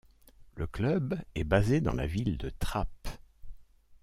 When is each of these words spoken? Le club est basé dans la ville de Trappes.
Le 0.55 0.65
club 0.65 1.13
est 1.35 1.43
basé 1.43 1.79
dans 1.79 1.93
la 1.93 2.07
ville 2.07 2.39
de 2.39 2.49
Trappes. 2.49 3.07